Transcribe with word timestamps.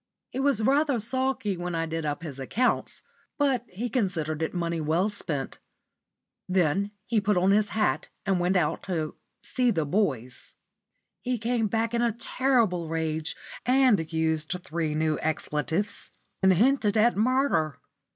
He 0.31 0.39
was 0.39 0.63
rather 0.63 0.99
sulky 0.99 1.55
when 1.55 1.75
I 1.75 1.85
did 1.85 2.07
up 2.07 2.23
his 2.23 2.39
accounts, 2.39 3.03
but 3.37 3.63
he 3.69 3.87
considered 3.87 4.41
it 4.41 4.51
money 4.51 4.81
well 4.81 5.11
spent. 5.11 5.59
Then 6.49 6.89
he 7.05 7.21
put 7.21 7.37
on 7.37 7.51
his 7.51 7.67
hat 7.77 8.09
and 8.25 8.39
went 8.39 8.55
out 8.55 8.81
"to 8.85 9.13
see 9.43 9.69
the 9.69 9.85
boys." 9.85 10.55
He 11.21 11.37
came 11.37 11.67
back 11.67 11.93
in 11.93 12.01
a 12.01 12.13
terrible 12.13 12.89
rage, 12.89 13.35
and 13.63 14.11
used 14.11 14.57
three 14.63 14.95
new 14.95 15.19
expletives, 15.21 16.11
and 16.41 16.51
hinted 16.53 16.97
at 16.97 17.15
murder. 17.15 17.77